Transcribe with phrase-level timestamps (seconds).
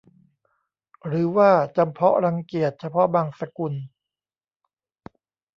[1.05, 3.73] หรือว่าจำเพาะรังเกียจเฉพาะบางสกุล?